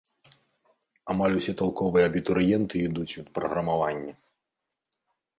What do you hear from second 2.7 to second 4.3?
ідуць у праграмаванне.